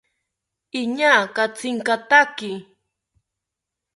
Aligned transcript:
Iñaa 0.81 1.21
katsinkataki 1.35 2.51